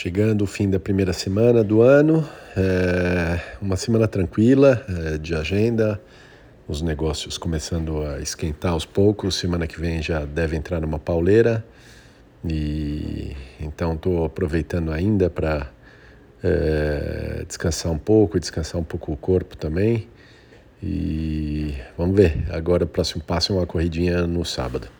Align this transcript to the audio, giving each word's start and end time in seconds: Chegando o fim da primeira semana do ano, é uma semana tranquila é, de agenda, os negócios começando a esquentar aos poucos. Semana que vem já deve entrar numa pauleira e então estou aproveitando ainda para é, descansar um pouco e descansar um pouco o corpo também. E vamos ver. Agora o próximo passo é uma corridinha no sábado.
Chegando 0.00 0.42
o 0.42 0.46
fim 0.46 0.70
da 0.70 0.78
primeira 0.78 1.12
semana 1.12 1.64
do 1.64 1.82
ano, 1.82 2.24
é 2.56 3.40
uma 3.60 3.74
semana 3.74 4.06
tranquila 4.06 4.86
é, 4.88 5.18
de 5.18 5.34
agenda, 5.34 6.00
os 6.68 6.80
negócios 6.80 7.36
começando 7.36 8.04
a 8.04 8.20
esquentar 8.20 8.74
aos 8.74 8.86
poucos. 8.86 9.34
Semana 9.34 9.66
que 9.66 9.80
vem 9.80 10.00
já 10.00 10.24
deve 10.24 10.56
entrar 10.56 10.80
numa 10.80 11.00
pauleira 11.00 11.64
e 12.48 13.34
então 13.58 13.94
estou 13.94 14.24
aproveitando 14.24 14.92
ainda 14.92 15.28
para 15.28 15.68
é, 16.44 17.44
descansar 17.48 17.90
um 17.90 17.98
pouco 17.98 18.36
e 18.36 18.40
descansar 18.40 18.80
um 18.80 18.84
pouco 18.84 19.10
o 19.10 19.16
corpo 19.16 19.56
também. 19.56 20.06
E 20.80 21.74
vamos 21.96 22.14
ver. 22.14 22.44
Agora 22.50 22.84
o 22.84 22.86
próximo 22.86 23.24
passo 23.24 23.52
é 23.52 23.56
uma 23.56 23.66
corridinha 23.66 24.28
no 24.28 24.44
sábado. 24.44 24.97